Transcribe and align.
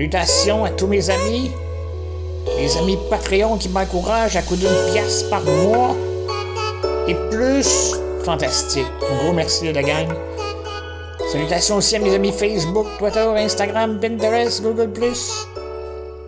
Salutations 0.00 0.64
à 0.64 0.70
tous 0.70 0.86
mes 0.86 1.10
amis. 1.10 1.50
Les 2.56 2.74
amis 2.78 2.96
Patreon 3.10 3.58
qui 3.58 3.68
m'encouragent 3.68 4.34
à 4.34 4.40
coup 4.40 4.56
d'une 4.56 4.92
pièce 4.92 5.24
par 5.24 5.42
mois. 5.42 5.94
Et 7.06 7.14
plus. 7.30 7.92
Fantastique. 8.24 8.86
Un 9.02 9.22
gros 9.22 9.34
merci 9.34 9.68
à 9.68 9.72
la 9.72 9.82
gang. 9.82 10.08
Salutations 11.30 11.76
aussi 11.76 11.96
à 11.96 11.98
mes 11.98 12.14
amis 12.14 12.32
Facebook, 12.32 12.86
Twitter, 12.98 13.30
Instagram, 13.36 14.00
Pinterest, 14.00 14.62
Google+, 14.62 14.88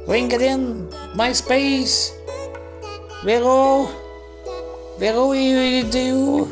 LinkedIn, 0.06 0.60
MySpace, 1.16 2.12
Véro, 3.24 3.88
Véro, 4.98 5.32
il 5.32 5.86
était 5.86 6.12
où? 6.12 6.46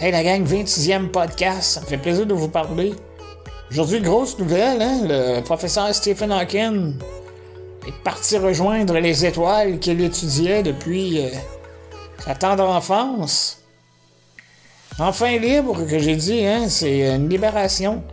Hey 0.00 0.12
la 0.12 0.22
gang, 0.22 0.46
26e 0.46 1.08
podcast, 1.08 1.74
ça 1.74 1.80
me 1.82 1.86
fait 1.86 1.98
plaisir 1.98 2.24
de 2.24 2.32
vous 2.32 2.48
parler. 2.48 2.94
Aujourd'hui, 3.70 4.00
grosse 4.00 4.38
nouvelle, 4.38 4.80
hein? 4.80 5.00
Le 5.02 5.40
professeur 5.40 5.92
Stephen 5.92 6.30
Hawking 6.30 6.94
est 7.86 8.02
parti 8.04 8.38
rejoindre 8.38 8.94
les 8.98 9.26
étoiles 9.26 9.80
qu'il 9.80 10.00
étudiait 10.00 10.62
depuis 10.62 11.20
euh, 11.20 11.30
sa 12.24 12.36
tendre 12.36 12.68
enfance. 12.68 13.60
Enfin 15.00 15.36
libre, 15.38 15.84
que 15.84 15.98
j'ai 15.98 16.14
dit, 16.14 16.46
hein? 16.46 16.68
C'est 16.68 17.12
une 17.12 17.28
libération. 17.28 18.04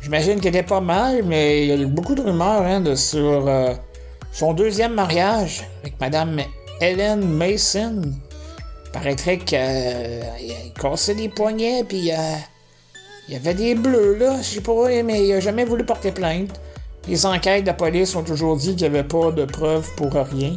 J'imagine 0.00 0.38
qu'il 0.38 0.50
était 0.50 0.62
pas 0.62 0.80
mal, 0.80 1.24
mais 1.24 1.64
il 1.64 1.68
y 1.68 1.72
a 1.72 1.76
eu 1.76 1.86
beaucoup 1.86 2.14
de 2.14 2.22
rumeurs 2.22 2.62
hein, 2.62 2.94
sur 2.94 3.48
euh, 3.48 3.74
son 4.32 4.52
deuxième 4.54 4.94
mariage 4.94 5.68
avec 5.82 5.98
Madame 6.00 6.40
Helen 6.80 7.28
Mason. 7.28 8.02
Paraîtrait 8.92 9.38
qu'il 9.38 9.58
euh, 9.60 10.22
cassait 10.80 11.16
des 11.16 11.28
poignets, 11.28 11.82
puis 11.82 12.12
il 13.28 13.34
y 13.34 13.36
avait 13.36 13.54
des 13.54 13.74
bleus, 13.74 14.16
là, 14.16 14.38
je 14.38 14.54
sais 14.54 14.60
pas, 14.62 15.02
mais 15.02 15.26
il 15.26 15.32
a 15.34 15.40
jamais 15.40 15.66
voulu 15.66 15.84
porter 15.84 16.12
plainte. 16.12 16.58
Les 17.06 17.26
enquêtes 17.26 17.62
de 17.62 17.66
la 17.66 17.74
police 17.74 18.16
ont 18.16 18.22
toujours 18.22 18.56
dit 18.56 18.74
qu'il 18.74 18.90
n'y 18.90 18.96
avait 18.96 19.06
pas 19.06 19.30
de 19.30 19.44
preuves 19.44 19.88
pour 19.96 20.12
rien. 20.14 20.56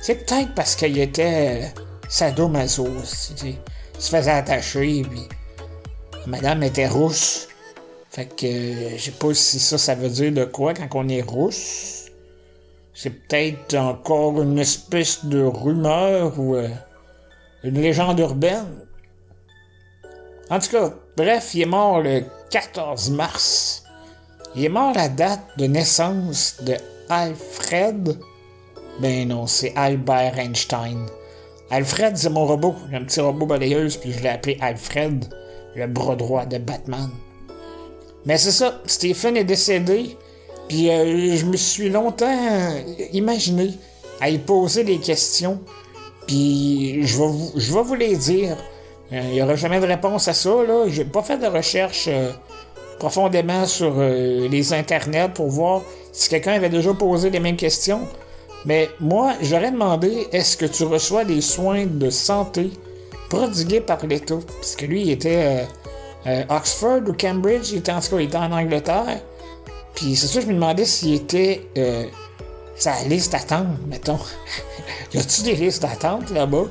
C'est 0.00 0.26
peut-être 0.26 0.54
parce 0.54 0.74
qu'il 0.74 0.98
était 0.98 1.62
euh, 1.62 1.82
sadomaso, 2.08 2.88
il 3.44 3.56
se 3.98 4.10
faisait 4.10 4.30
attacher, 4.30 5.02
puis 5.08 5.22
madame 6.26 6.64
était 6.64 6.88
rousse. 6.88 7.48
Fait 8.10 8.26
que 8.26 8.96
je 8.96 9.02
sais 9.02 9.10
pas 9.12 9.32
si 9.32 9.60
ça, 9.60 9.78
ça 9.78 9.94
veut 9.94 10.08
dire 10.08 10.32
de 10.32 10.44
quoi 10.44 10.74
quand 10.74 10.88
on 10.94 11.08
est 11.08 11.22
rousse. 11.22 12.06
C'est 12.92 13.10
peut-être 13.10 13.74
encore 13.76 14.42
une 14.42 14.58
espèce 14.58 15.24
de 15.24 15.42
rumeur 15.42 16.38
ou 16.40 16.56
une 17.62 17.80
légende 17.80 18.18
urbaine. 18.18 18.86
En 20.48 20.58
tout 20.58 20.70
cas, 20.70 20.94
bref, 21.16 21.54
il 21.54 21.62
est 21.62 21.66
mort 21.66 22.00
le 22.00 22.24
14 22.50 23.10
mars. 23.10 23.84
Il 24.54 24.64
est 24.64 24.70
mort 24.70 24.94
la 24.94 25.08
date 25.08 25.44
de 25.58 25.66
naissance 25.66 26.56
de 26.62 26.76
Alfred. 27.08 28.18
Ben 29.00 29.28
non, 29.28 29.46
c'est 29.46 29.72
Albert 29.76 30.38
Einstein. 30.38 31.06
Alfred, 31.70 32.16
c'est 32.16 32.30
mon 32.30 32.46
robot. 32.46 32.74
J'ai 32.90 32.96
un 32.96 33.04
petit 33.04 33.20
robot 33.20 33.46
balayeuse, 33.46 33.96
puis 33.96 34.12
je 34.12 34.22
l'ai 34.22 34.28
appelé 34.28 34.56
Alfred, 34.60 35.26
le 35.74 35.86
bras 35.86 36.16
droit 36.16 36.46
de 36.46 36.58
Batman. 36.58 37.10
Mais 38.24 38.38
c'est 38.38 38.52
ça, 38.52 38.80
Stephen 38.86 39.36
est 39.36 39.44
décédé, 39.44 40.16
puis 40.68 40.90
euh, 40.90 41.36
je 41.36 41.44
me 41.44 41.56
suis 41.56 41.90
longtemps 41.90 42.72
imaginé 43.12 43.74
à 44.20 44.30
y 44.30 44.38
poser 44.38 44.82
des 44.82 44.98
questions, 44.98 45.60
puis 46.26 47.06
je 47.06 47.18
vais 47.18 47.28
vous, 47.28 47.52
je 47.54 47.72
vais 47.72 47.82
vous 47.82 47.94
les 47.94 48.16
dire. 48.16 48.56
Il 49.10 49.20
n'y 49.28 49.42
aura 49.42 49.54
jamais 49.54 49.80
de 49.80 49.86
réponse 49.86 50.28
à 50.28 50.34
ça. 50.34 50.50
Là. 50.50 50.86
J'ai 50.88 51.04
pas 51.04 51.22
fait 51.22 51.38
de 51.38 51.46
recherche 51.46 52.06
euh, 52.08 52.32
profondément 52.98 53.64
sur 53.66 53.94
euh, 53.96 54.48
les 54.48 54.72
internets 54.72 55.28
pour 55.28 55.48
voir 55.48 55.82
si 56.12 56.28
quelqu'un 56.28 56.54
avait 56.54 56.68
déjà 56.68 56.92
posé 56.92 57.30
les 57.30 57.40
mêmes 57.40 57.56
questions. 57.56 58.00
Mais 58.64 58.88
moi, 58.98 59.34
j'aurais 59.42 59.70
demandé 59.70 60.26
est-ce 60.32 60.56
que 60.56 60.66
tu 60.66 60.84
reçois 60.84 61.24
des 61.24 61.40
soins 61.40 61.86
de 61.86 62.10
santé 62.10 62.70
prodigués 63.28 63.80
par 63.80 64.04
l'État? 64.04 64.38
Parce 64.60 64.74
que 64.74 64.86
lui, 64.86 65.02
il 65.02 65.10
était 65.10 65.66
euh, 66.26 66.42
Oxford 66.48 67.02
ou 67.06 67.12
Cambridge, 67.12 67.70
il 67.70 67.78
était 67.78 67.92
en 67.92 68.00
tout 68.00 68.10
cas, 68.10 68.16
il 68.18 68.24
était 68.24 68.36
en 68.36 68.50
Angleterre. 68.50 69.20
Puis 69.94 70.16
c'est 70.16 70.26
ça, 70.26 70.40
je 70.40 70.46
me 70.46 70.54
demandais 70.54 70.84
s'il 70.84 71.14
était 71.14 71.62
sa 72.74 73.02
liste 73.04 73.32
d'attente, 73.32 73.66
mettons. 73.88 74.18
y 75.14 75.18
a-tu 75.18 75.42
des 75.42 75.54
listes 75.54 75.82
d'attente 75.82 76.30
là-bas? 76.30 76.64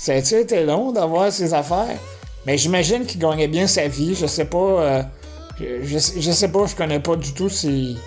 Ça 0.00 0.14
a-tu 0.14 0.36
été 0.36 0.64
long 0.64 0.92
d'avoir 0.92 1.30
ses 1.30 1.52
affaires? 1.52 1.98
Mais 2.46 2.56
j'imagine 2.56 3.04
qu'il 3.04 3.20
gagnait 3.20 3.48
bien 3.48 3.66
sa 3.66 3.86
vie. 3.86 4.14
Je 4.14 4.24
sais 4.24 4.46
pas. 4.46 4.56
Euh, 4.56 5.02
je, 5.60 5.98
sais 5.98 6.48
pas, 6.48 6.64
je 6.64 6.74
connais 6.74 7.00
pas 7.00 7.16
du 7.16 7.34
tout 7.34 7.50
si. 7.50 7.98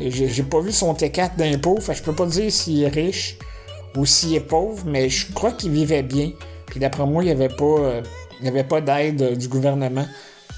J'ai 0.00 0.42
pas 0.44 0.60
vu 0.60 0.72
son 0.72 0.94
T4 0.94 1.36
d'impôt, 1.36 1.78
fait 1.78 1.92
je 1.92 2.02
peux 2.02 2.14
pas 2.14 2.24
dire 2.24 2.50
s'il 2.50 2.82
est 2.84 2.88
riche 2.88 3.36
ou 3.98 4.06
s'il 4.06 4.34
est 4.34 4.40
pauvre, 4.40 4.82
mais 4.86 5.10
je 5.10 5.30
crois 5.34 5.52
qu'il 5.52 5.72
vivait 5.72 6.02
bien. 6.02 6.32
Puis 6.68 6.80
d'après 6.80 7.04
moi, 7.04 7.22
il 7.22 7.26
n'y 7.26 7.32
avait 7.32 7.54
pas, 7.54 7.64
euh, 7.64 8.02
avait 8.42 8.64
pas 8.64 8.80
d'aide 8.80 9.20
euh, 9.20 9.36
du 9.36 9.48
gouvernement. 9.48 10.06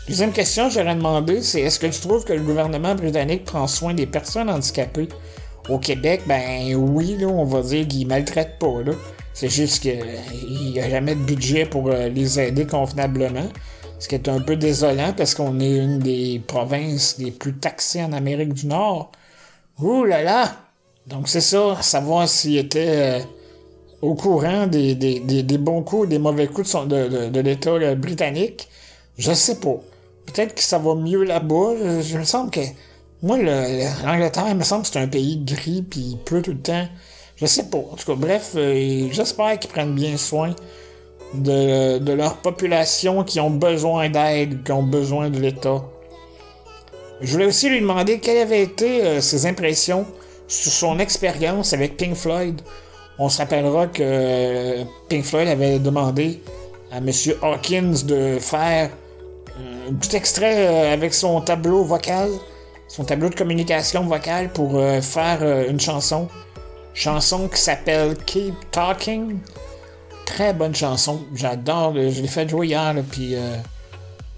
Deuxième 0.07 0.31
question, 0.31 0.71
j'aurais 0.71 0.95
demandé, 0.95 1.43
c'est 1.43 1.63
est-ce 1.63 1.81
que 1.81 1.89
tu 1.89 2.01
trouves 2.01 2.25
que 2.25 2.33
le 2.33 2.43
gouvernement 2.43 2.95
britannique 2.95 3.45
prend 3.45 3.67
soin 3.67 3.95
des 3.95 4.07
personnes 4.07 4.49
handicapées? 4.49 5.09
Au 5.69 5.79
Québec, 5.79 6.23
ben 6.27 6.73
oui, 6.77 7.17
là, 7.19 7.27
on 7.27 7.45
va 7.45 7.63
dire 7.63 7.89
qu'il 7.89 8.07
maltraite 8.07 8.61
pas, 8.61 8.83
là. 8.87 8.93
C'est 9.39 9.49
juste 9.49 9.83
qu'il 9.83 10.73
n'y 10.73 10.81
a 10.81 10.91
jamais 10.91 11.15
de 11.15 11.21
budget 11.21 11.65
pour 11.65 11.87
euh, 11.91 12.09
les 12.09 12.41
aider 12.41 12.67
convenablement. 12.67 13.49
Ce 14.01 14.09
qui 14.09 14.17
est 14.17 14.29
un 14.29 14.41
peu 14.41 14.57
désolant 14.57 15.13
parce 15.17 15.37
qu'on 15.37 15.61
est 15.61 15.77
une 15.77 16.01
des 16.01 16.43
provinces 16.45 17.19
les 17.21 17.31
plus 17.31 17.55
taxées 17.55 18.03
en 18.03 18.13
Amérique 18.13 18.53
du 18.53 18.67
Nord. 18.67 19.13
Ouh 19.79 20.03
là 20.03 20.25
là! 20.25 20.57
Donc 21.07 21.29
c'est 21.29 21.41
ça, 21.41 21.81
savoir 21.83 22.29
s'il 22.29 22.57
était 22.57 22.89
euh, 22.89 23.21
au 24.03 24.17
courant 24.17 24.67
des, 24.67 24.97
bons 25.61 25.83
coups 25.83 26.07
et 26.07 26.09
des 26.09 26.19
mauvais 26.19 26.49
coups 26.49 26.75
de, 26.89 27.29
de, 27.29 27.41
l'État 27.41 27.71
euh, 27.71 27.95
britannique. 27.95 28.69
Je 29.19 29.33
sais 29.33 29.61
pas. 29.61 29.77
Peut-être 30.27 30.57
que 30.57 30.63
ça 30.63 30.79
va 30.79 30.97
mieux 30.97 31.23
là-bas. 31.23 32.01
Je, 32.03 32.19
me 32.19 32.25
semble 32.25 32.51
que. 32.51 32.61
Moi, 33.23 33.39
l'Angleterre, 33.39 34.47
il 34.49 34.57
me 34.57 34.65
semble 34.65 34.83
que 34.83 34.89
c'est 34.89 34.99
un 34.99 35.07
pays 35.07 35.39
gris 35.39 35.83
puis 35.83 36.01
il 36.01 36.19
pleut 36.19 36.43
tout 36.43 36.51
le 36.51 36.59
temps. 36.59 36.89
Je 37.41 37.47
sais 37.47 37.65
pas. 37.65 37.79
En 37.79 37.95
tout 37.97 38.05
cas, 38.05 38.17
bref, 38.17 38.53
euh, 38.57 39.09
j'espère 39.13 39.59
qu'ils 39.59 39.71
prennent 39.71 39.95
bien 39.95 40.17
soin 40.17 40.55
de, 41.35 42.13
leur 42.13 42.39
population 42.39 43.23
qui 43.23 43.39
ont 43.39 43.51
besoin 43.51 44.09
d'aide, 44.09 44.65
qui 44.65 44.73
ont 44.73 44.83
besoin 44.83 45.31
de 45.31 45.39
l'État. 45.39 45.85
Je 47.21 47.33
voulais 47.33 47.47
aussi 47.47 47.69
lui 47.69 47.81
demander 47.81 48.19
quelles 48.19 48.43
avaient 48.43 48.63
été 48.63 49.03
euh, 49.05 49.21
ses 49.21 49.47
impressions 49.47 50.05
sur 50.49 50.73
son 50.73 50.99
expérience 50.99 51.73
avec 51.73 51.97
Pink 51.97 52.15
Floyd. 52.15 52.61
On 53.21 53.29
se 53.29 53.39
rappellera 53.39 53.87
que 53.87 54.03
euh, 54.03 54.85
Pink 55.09 55.25
Floyd 55.25 55.49
avait 55.49 55.79
demandé 55.79 56.43
à 56.91 56.99
M. 56.99 57.11
Hawkins 57.43 58.05
de 58.05 58.39
faire 58.41 58.91
un 59.89 59.95
petit 59.95 60.17
extrait 60.17 60.91
avec 60.93 61.13
son 61.13 61.41
tableau 61.41 61.85
vocal, 61.85 62.31
son 62.89 63.05
tableau 63.05 63.29
de 63.29 63.35
communication 63.35 64.05
vocale 64.05 64.51
pour 64.51 64.81
faire 65.03 65.43
une 65.69 65.81
chanson 65.81 66.29
chanson 66.99 67.47
qui 67.49 67.61
s'appelle 67.61 68.17
Keep 68.27 68.73
Talking. 68.73 69.39
Très 70.27 70.53
bonne 70.53 70.75
chanson. 70.75 71.21
J'adore. 71.35 71.95
Je 71.95 72.21
l'ai 72.21 72.29
fait 72.29 72.49
jouer 72.49 72.67
hier, 72.67 72.95
puis 73.11 73.37
euh, 73.37 73.57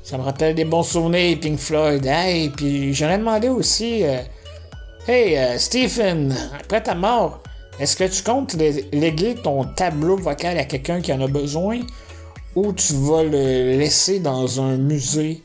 ça 0.02 0.18
me 0.18 0.22
rappelle 0.22 0.54
des 0.54 0.66
bons 0.66 0.82
souvenirs, 0.82 1.38
Pink 1.40 1.58
Floyd. 1.58 2.04
Hey, 2.04 2.50
puis 2.50 2.92
j'en 2.92 3.08
ai 3.10 3.16
demandé 3.16 3.48
aussi. 3.48 4.04
Euh, 4.04 4.20
hey, 5.08 5.38
euh, 5.38 5.58
Stephen, 5.58 6.36
après 6.54 6.82
ta 6.82 6.94
mort, 6.94 7.42
est-ce 7.78 7.96
que 7.96 8.04
tu 8.04 8.22
comptes 8.22 8.54
léguer 8.92 9.36
ton 9.36 9.64
tableau 9.64 10.16
vocal 10.18 10.58
à 10.58 10.64
quelqu'un 10.64 11.00
qui 11.00 11.14
en 11.14 11.22
a 11.22 11.28
besoin 11.28 11.80
ou 12.54 12.74
tu 12.74 12.92
vas 12.92 13.22
le 13.22 13.78
laisser 13.78 14.20
dans 14.20 14.60
un 14.60 14.76
musée 14.76 15.42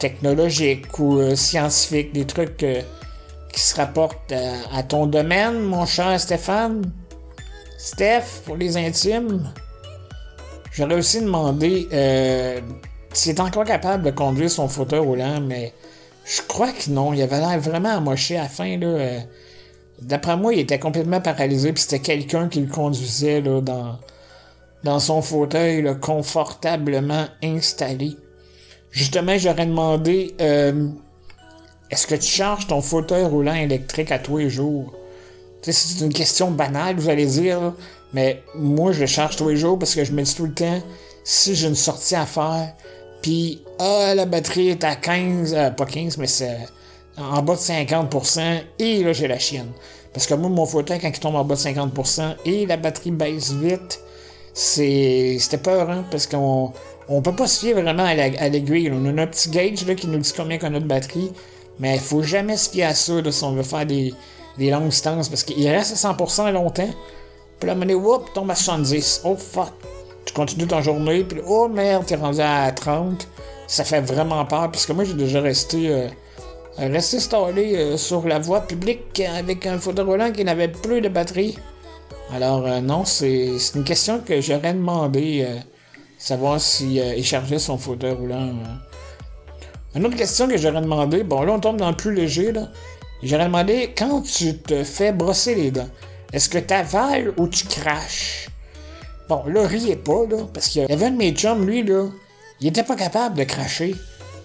technologique 0.00 0.98
ou 0.98 1.20
scientifique, 1.36 2.12
des 2.12 2.24
trucs 2.24 2.64
qui 3.52 3.60
se 3.60 3.76
rapporte 3.76 4.32
à, 4.72 4.82
ton 4.82 5.06
domaine, 5.06 5.60
mon 5.60 5.86
cher 5.86 6.18
Stéphane. 6.18 6.90
Steph, 7.78 8.42
pour 8.44 8.56
les 8.56 8.76
intimes, 8.76 9.52
j'aurais 10.72 10.94
aussi 10.94 11.20
demandé 11.20 11.88
euh, 11.92 12.60
s'il 13.12 13.32
est 13.32 13.40
encore 13.40 13.64
capable 13.64 14.04
de 14.04 14.10
conduire 14.10 14.50
son 14.50 14.68
fauteuil 14.68 15.00
roulant, 15.00 15.40
mais 15.40 15.74
je 16.24 16.40
crois 16.42 16.72
que 16.72 16.90
non. 16.90 17.12
Il 17.12 17.20
avait 17.22 17.40
l'air 17.40 17.58
vraiment 17.58 17.96
amoché 17.96 18.38
à 18.38 18.42
la 18.42 18.48
fin. 18.48 18.76
Là, 18.78 18.86
euh. 18.86 19.20
D'après 20.00 20.36
moi, 20.36 20.54
il 20.54 20.60
était 20.60 20.78
complètement 20.78 21.20
paralysé, 21.20 21.72
puis 21.72 21.82
c'était 21.82 22.00
quelqu'un 22.00 22.48
qui 22.48 22.60
le 22.60 22.72
conduisait 22.72 23.40
là, 23.40 23.60
dans, 23.60 23.98
dans 24.84 24.98
son 24.98 25.22
fauteuil 25.22 25.84
confortablement 26.00 27.26
installé. 27.42 28.16
Justement, 28.90 29.38
j'aurais 29.38 29.66
demandé 29.66 30.34
euh, 30.40 30.88
est-ce 31.92 32.06
que 32.06 32.14
tu 32.14 32.26
charges 32.26 32.66
ton 32.66 32.80
fauteuil 32.80 33.24
roulant 33.24 33.54
électrique 33.54 34.10
à 34.10 34.18
tous 34.18 34.38
les 34.38 34.48
jours? 34.48 34.94
c'est 35.62 36.04
une 36.04 36.12
question 36.12 36.50
banale, 36.50 36.96
vous 36.96 37.08
allez 37.08 37.26
dire, 37.26 37.74
mais 38.12 38.42
moi, 38.56 38.90
je 38.90 39.00
le 39.00 39.06
charge 39.06 39.36
tous 39.36 39.48
les 39.50 39.56
jours 39.56 39.78
parce 39.78 39.94
que 39.94 40.02
je 40.02 40.10
me 40.10 40.22
dis 40.22 40.34
tout 40.34 40.46
le 40.46 40.54
temps, 40.54 40.80
si 41.22 41.54
j'ai 41.54 41.68
une 41.68 41.76
sortie 41.76 42.16
à 42.16 42.26
faire, 42.26 42.74
puis 43.20 43.62
ah, 43.78 44.14
la 44.16 44.24
batterie 44.24 44.70
est 44.70 44.82
à 44.82 44.96
15, 44.96 45.54
euh, 45.54 45.70
pas 45.70 45.84
15, 45.84 46.16
mais 46.16 46.26
c'est 46.26 46.56
en 47.16 47.42
bas 47.42 47.54
de 47.54 47.60
50%, 47.60 48.62
et 48.78 49.04
là, 49.04 49.12
j'ai 49.12 49.28
la 49.28 49.38
chienne. 49.38 49.70
Parce 50.12 50.26
que 50.26 50.34
moi, 50.34 50.48
mon 50.48 50.66
fauteuil, 50.66 50.98
quand 50.98 51.08
il 51.08 51.20
tombe 51.20 51.36
en 51.36 51.44
bas 51.44 51.54
de 51.54 51.60
50% 51.60 52.36
et 52.46 52.66
la 52.66 52.78
batterie 52.78 53.12
baisse 53.12 53.52
vite, 53.52 54.00
c'est 54.54 55.36
c'était 55.38 55.58
peur, 55.58 55.88
hein, 55.90 56.04
parce 56.10 56.26
qu'on 56.26 56.72
on 57.08 57.22
peut 57.22 57.36
pas 57.36 57.46
se 57.46 57.60
fier 57.60 57.74
vraiment 57.74 58.04
à 58.04 58.14
l'aiguille. 58.14 58.90
On 58.92 59.06
a 59.06 59.12
notre 59.12 59.32
petit 59.32 59.50
gauge 59.50 59.86
là, 59.86 59.94
qui 59.94 60.06
nous 60.06 60.18
dit 60.18 60.32
combien 60.36 60.58
qu'on 60.58 60.74
a 60.74 60.80
de 60.80 60.86
batterie, 60.86 61.30
mais 61.78 61.94
il 61.94 62.00
faut 62.00 62.22
jamais 62.22 62.56
se 62.56 62.70
fier 62.70 62.84
à 62.84 62.94
ça 62.94 63.14
si 63.30 63.44
on 63.44 63.52
veut 63.52 63.62
faire 63.62 63.86
des, 63.86 64.14
des 64.58 64.70
longues 64.70 64.88
distances, 64.88 65.28
parce 65.28 65.42
qu'il 65.42 65.66
reste 65.68 66.04
à 66.04 66.12
100% 66.12 66.52
longtemps. 66.52 66.90
Puis 67.58 67.68
là, 67.68 67.76
on 67.78 67.90
whoop, 67.94 68.32
tombe 68.34 68.50
à 68.50 68.54
70. 68.54 69.22
Oh 69.24 69.36
fuck. 69.36 69.72
Tu 70.24 70.34
continues 70.34 70.66
ton 70.66 70.82
journée, 70.82 71.24
puis 71.24 71.40
oh 71.46 71.68
merde, 71.68 72.06
t'es 72.06 72.16
rendu 72.16 72.40
à 72.40 72.70
30. 72.70 73.26
Ça 73.66 73.84
fait 73.84 74.00
vraiment 74.00 74.44
peur, 74.44 74.70
parce 74.70 74.86
que 74.86 74.92
moi, 74.92 75.04
j'ai 75.04 75.14
déjà 75.14 75.40
resté... 75.40 75.88
Euh, 75.88 76.08
resté 76.78 77.18
euh, 77.34 77.96
sur 77.96 78.26
la 78.26 78.38
voie 78.38 78.62
publique 78.62 79.20
avec 79.20 79.66
un 79.66 79.78
fauteuil 79.78 80.04
roulant 80.04 80.32
qui 80.32 80.44
n'avait 80.44 80.68
plus 80.68 81.00
de 81.00 81.08
batterie. 81.08 81.58
Alors 82.32 82.66
euh, 82.66 82.80
non, 82.80 83.04
c'est 83.04 83.56
une 83.74 83.84
question 83.84 84.20
que 84.20 84.40
j'aurais 84.40 84.72
demandé, 84.72 85.44
euh, 85.46 85.58
savoir 86.18 86.60
s'il 86.60 86.96
il 86.96 87.24
chargeait 87.24 87.58
son 87.58 87.76
fauteuil 87.76 88.12
roulant. 88.12 88.50
Une 89.94 90.06
autre 90.06 90.16
question 90.16 90.48
que 90.48 90.56
j'aurais 90.56 90.80
demandé, 90.80 91.22
bon 91.22 91.42
là 91.42 91.52
on 91.52 91.60
tombe 91.60 91.76
dans 91.76 91.90
le 91.90 91.96
plus 91.96 92.14
léger 92.14 92.52
là. 92.52 92.68
J'aurais 93.22 93.44
demandé 93.44 93.92
quand 93.96 94.22
tu 94.22 94.56
te 94.58 94.82
fais 94.82 95.12
brosser 95.12 95.54
les 95.54 95.70
dents, 95.70 95.88
est-ce 96.32 96.48
que 96.48 96.58
tu 96.58 96.74
avales 96.74 97.32
ou 97.36 97.46
tu 97.46 97.66
craches? 97.66 98.48
Bon, 99.28 99.44
là, 99.46 99.66
riez 99.66 99.96
pas, 99.96 100.26
là, 100.28 100.38
parce 100.52 100.68
qu'il 100.68 100.82
y 100.82 100.92
avait 100.92 101.06
un 101.06 101.10
de 101.10 101.16
mes 101.16 101.32
chums, 101.32 101.64
lui, 101.64 101.82
là, 101.84 102.08
il 102.60 102.68
était 102.68 102.82
pas 102.82 102.96
capable 102.96 103.36
de 103.36 103.44
cracher. 103.44 103.94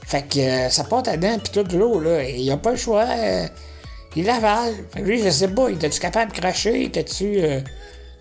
Fait 0.06 0.24
que 0.28 0.40
euh, 0.40 0.70
ça 0.70 0.84
porte 0.84 1.08
à 1.08 1.18
dents 1.18 1.40
pis 1.40 1.52
tout 1.52 1.66
l'eau, 1.76 2.00
là. 2.00 2.24
Il 2.24 2.50
a 2.52 2.58
pas 2.58 2.72
le 2.72 2.78
choix. 2.78 3.06
Euh, 3.10 3.48
il 4.16 4.30
avale. 4.30 4.74
Fait 4.94 5.02
que 5.02 5.06
lui, 5.06 5.22
je 5.22 5.30
sais 5.30 5.50
pas, 5.50 5.70
était-tu 5.70 6.00
capable 6.00 6.32
de 6.32 6.38
cracher? 6.38 6.84
Était-tu. 6.86 7.44
Euh, 7.44 7.60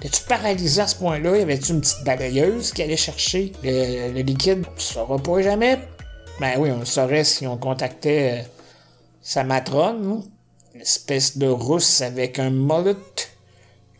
tu 0.03 0.23
paralysé 0.29 0.83
à 0.83 0.87
ce 0.87 0.97
point-là? 0.97 1.37
Y 1.37 1.43
avait-tu 1.43 1.73
une 1.73 1.81
petite 1.81 2.05
balayeuse 2.05 2.73
qui 2.73 2.83
allait 2.83 2.97
chercher 2.97 3.53
le, 3.63 4.21
liquide? 4.23 4.65
On 4.67 4.81
saura 4.81 5.19
pas 5.19 5.41
jamais. 5.43 5.79
Ben 6.41 6.55
oui, 6.59 6.71
on 6.71 6.81
le 6.81 6.85
saurait 6.85 7.25
si 7.25 7.47
on 7.47 7.57
contactait 7.57 8.45
sa 9.23 9.43
matrone, 9.43 10.23
Une 10.75 10.81
espèce 10.83 11.39
de 11.39 11.49
rousse 11.49 12.01
avec 12.01 12.39
un 12.39 12.51
mullet. 12.51 12.95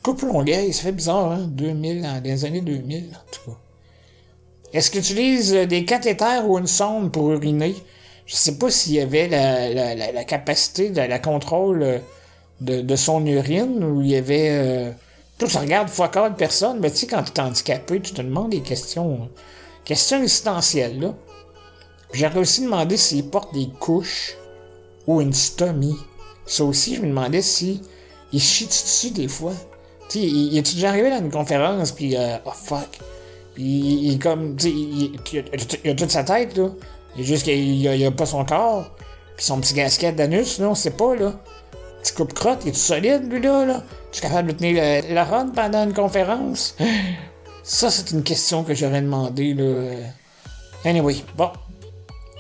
Coupe 0.03 0.23
longueuil, 0.23 0.73
ça 0.73 0.83
fait 0.85 0.93
bizarre, 0.93 1.33
hein? 1.33 1.49
2000, 1.49 2.03
dans 2.03 2.23
les 2.23 2.45
années 2.45 2.61
2000, 2.61 3.11
en 3.11 3.31
tout 3.33 3.51
cas. 3.51 3.57
Est-ce 4.73 4.91
qu'il 4.91 5.01
utilise 5.01 5.55
euh, 5.55 5.67
des 5.67 5.85
cathéters 5.85 6.49
ou 6.49 6.59
une 6.59 6.67
sonde 6.67 7.11
pour 7.11 7.33
uriner? 7.33 7.75
Je 8.27 8.35
sais 8.35 8.59
pas 8.59 8.71
s'il 8.71 8.95
y 8.95 9.01
avait 9.01 9.29
la, 9.29 10.25
capacité 10.25 10.91
de 10.91 11.01
la 11.01 11.19
contrôle 11.19 11.83
euh, 11.83 11.99
de, 12.61 12.97
son 12.97 13.25
urine 13.25 13.83
ou 13.83 14.03
il 14.03 14.09
y 14.09 14.17
avait. 14.17 14.51
Euh, 14.51 14.93
tout 15.39 15.49
ça 15.49 15.61
regarde 15.61 15.89
fois 15.89 16.09
de 16.09 16.35
personne, 16.35 16.79
mais 16.81 16.91
tu 16.91 16.99
sais, 16.99 17.07
quand 17.07 17.23
tu 17.23 17.33
es 17.33 17.41
handicapé, 17.41 18.01
tu 18.01 18.13
te 18.13 18.23
demandes 18.23 18.51
des 18.51 18.61
questions. 18.61 19.29
Questions 19.85 20.19
existentielles, 20.19 21.01
là. 21.01 21.15
J'aurais 22.17 22.39
aussi 22.39 22.63
demandé 22.63 22.97
s'il 22.97 23.29
porte 23.29 23.53
des 23.53 23.69
couches 23.79 24.39
ou 25.07 25.21
une 25.21 25.35
stomie. 25.35 25.99
Ça 26.47 26.65
aussi, 26.65 26.97
je 26.97 27.03
me 27.03 27.09
demandais 27.09 27.43
si 27.43 27.83
il 28.33 28.41
chie 28.41 28.65
dessus 28.65 29.11
des 29.11 29.29
fois. 29.29 29.53
Tu 30.09 30.21
sais, 30.21 30.25
il, 30.25 30.57
est 30.57 30.75
déjà 30.75 30.89
arrivé 30.89 31.11
dans 31.11 31.19
une 31.19 31.31
conférence, 31.31 31.93
puis 31.93 32.17
oh 32.17 32.51
fuck, 32.55 32.89
il, 33.59 34.15
est 34.15 34.19
comme, 34.19 34.57
tu 34.57 34.69
il, 34.69 35.21
il, 35.85 35.91
a 35.91 35.95
toute 35.95 36.11
sa 36.11 36.25
tête, 36.25 36.57
là. 36.57 36.71
Il 37.19 37.25
juste 37.25 37.43
qu'il 37.43 38.07
a, 38.07 38.11
pas 38.11 38.25
son 38.25 38.47
corps. 38.47 38.91
Puis 39.37 39.45
son 39.45 39.61
petit 39.61 39.75
gasket 39.75 40.17
d'anus, 40.17 40.59
là, 40.59 40.71
on 40.71 40.75
sait 40.75 40.93
pas, 40.93 41.15
là. 41.17 41.35
Petit 42.03 42.15
coupe-crotte, 42.15 42.61
il 42.65 42.71
est 42.71 42.75
solide, 42.75 43.31
lui, 43.31 43.43
là, 43.43 43.67
là. 43.67 43.83
Tu 44.11 44.21
es 44.21 44.23
capable 44.23 44.55
de 44.55 44.57
tenir 44.57 44.83
la, 44.83 45.03
la 45.03 45.45
pendant 45.55 45.85
une 45.85 45.93
conférence? 45.93 46.77
Ça, 47.63 47.91
c'est 47.91 48.13
une 48.13 48.23
question 48.23 48.65
que 48.65 48.75
j'aurais 48.75 49.03
demandé, 49.03 49.53
là. 49.53 49.91
Anyway, 50.87 51.17
bon. 51.37 51.51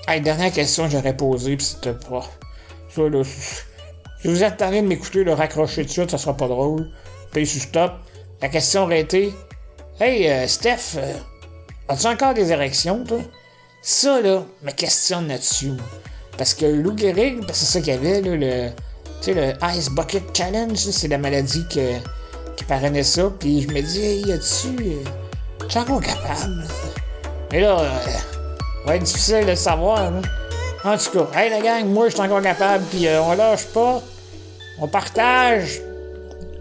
Hey, 0.08 0.20
dernière 0.20 0.52
question 0.52 0.84
que 0.84 0.90
j'aurais 0.90 1.16
posée, 1.16 1.56
pis 1.56 1.64
c'était 1.64 1.92
pas. 1.92 2.24
Ça, 2.88 3.02
là. 3.08 3.22
Si 3.24 4.28
vous 4.28 4.42
attendez 4.44 4.80
de 4.80 4.86
m'écouter, 4.86 5.24
le 5.24 5.34
raccrocher 5.34 5.84
dessus, 5.84 6.02
ça 6.08 6.16
sera 6.16 6.36
pas 6.36 6.48
drôle. 6.48 6.88
Puis 7.32 7.46
sur 7.46 7.60
stop. 7.60 7.92
La 8.40 8.48
question 8.48 8.84
aurait 8.84 9.00
été 9.00 9.34
Hey, 9.98 10.28
euh, 10.30 10.46
Steph, 10.46 10.96
euh, 10.96 11.14
as-tu 11.88 12.06
encore 12.06 12.34
des 12.34 12.52
érections, 12.52 13.02
toi? 13.04 13.18
Ça, 13.82 14.20
là, 14.20 14.44
me 14.62 14.70
questionne 14.70 15.28
là-dessus. 15.28 15.72
Parce 16.36 16.54
que 16.54 16.66
Lou 16.66 16.96
Gehrig, 16.96 17.40
c'est 17.52 17.64
ça 17.64 17.80
qu'il 17.80 17.94
y 17.94 17.96
avait, 17.96 18.20
là, 18.20 18.36
le, 18.36 18.70
tu 19.22 19.32
sais, 19.32 19.34
le 19.34 19.54
Ice 19.74 19.90
Bucket 19.90 20.36
Challenge, 20.36 20.76
c'est 20.76 21.08
la 21.08 21.18
maladie 21.18 21.64
qui 21.68 22.64
parrainait 22.68 23.02
ça. 23.02 23.32
Puis 23.40 23.62
je 23.62 23.68
me 23.68 23.80
dis, 23.80 24.00
hey, 24.00 24.22
y 24.26 24.32
a-tu. 24.32 24.76
Euh, 24.82 25.80
encore 25.80 26.00
capable? 26.00 26.64
Mais 27.50 27.60
là, 27.60 27.80
euh, 27.80 28.35
va 28.86 28.96
être 28.96 29.02
difficile 29.02 29.46
de 29.46 29.54
savoir, 29.54 29.98
hein. 29.98 30.22
En 30.84 30.96
tout 30.96 31.10
cas, 31.10 31.40
hey 31.40 31.50
la 31.50 31.60
gang, 31.60 31.86
moi 31.86 32.08
je 32.08 32.14
suis 32.14 32.20
encore 32.20 32.40
capable, 32.40 32.84
puis 32.84 33.08
on 33.20 33.32
lâche 33.34 33.66
pas. 33.66 34.00
On 34.80 34.86
partage. 34.86 35.80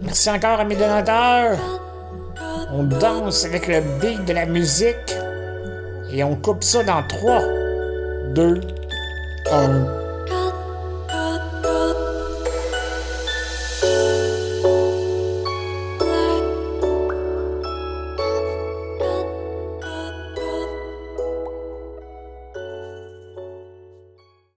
Merci 0.02 0.30
encore 0.30 0.58
à 0.58 0.64
mes 0.64 0.74
donateurs. 0.74 1.58
On 2.72 2.82
danse 2.82 3.44
avec 3.44 3.68
le 3.68 3.80
beat 4.00 4.24
de 4.24 4.32
la 4.32 4.46
musique 4.46 5.14
et 6.10 6.24
on 6.24 6.34
coupe 6.34 6.64
ça 6.64 6.82
dans 6.82 7.02
3, 7.06 7.42
2, 8.34 8.60
1. 9.52 10.05